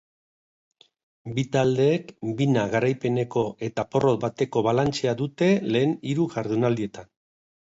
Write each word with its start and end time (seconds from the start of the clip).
Bi 1.35 1.43
taldeek 1.55 2.07
bina 2.39 2.63
garaipeneko 2.71 3.43
eta 3.69 3.85
porrot 3.93 4.19
bateko 4.27 4.65
balantzea 4.69 5.15
dute 5.21 5.51
lehen 5.77 5.97
hiru 6.13 6.27
jardunaldietan. 6.39 7.13